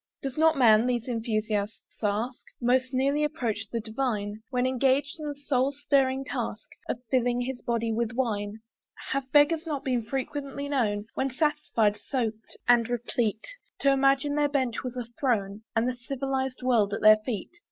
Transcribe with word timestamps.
Does 0.23 0.35
not 0.35 0.57
man, 0.57 0.87
these 0.87 1.07
enthusiasts 1.07 1.99
ask, 2.01 2.43
Most 2.59 2.91
nearly 2.91 3.23
approach 3.23 3.67
the 3.71 3.79
divine, 3.79 4.41
When 4.49 4.65
engaged 4.65 5.19
in 5.19 5.27
the 5.27 5.35
soul 5.35 5.71
stirring 5.71 6.25
task 6.25 6.71
Of 6.89 7.03
filling 7.11 7.41
his 7.41 7.61
body 7.61 7.93
with 7.93 8.13
wine? 8.13 8.61
Have 9.11 9.25
not 9.25 9.31
beggars 9.31 9.67
been 9.83 10.01
frequently 10.01 10.67
known, 10.67 11.05
When 11.13 11.29
satisfied, 11.29 11.97
soaked, 11.97 12.57
and 12.67 12.89
replete, 12.89 13.45
To 13.81 13.91
imagine 13.91 14.33
their 14.33 14.49
bench 14.49 14.81
was 14.83 14.97
a 14.97 15.05
throne 15.19 15.61
And 15.75 15.87
the 15.87 15.95
civilised 15.95 16.63
world 16.63 16.95
at 16.95 17.01
their 17.01 17.17
feet? 17.17 17.51